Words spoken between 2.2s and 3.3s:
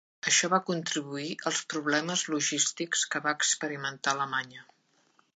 logístics que